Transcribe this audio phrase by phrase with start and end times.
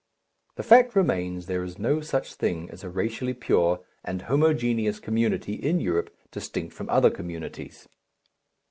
[0.55, 5.53] The fact remains there is no such thing as a racially pure and homogeneous community
[5.53, 7.87] in Europe distinct from other communities.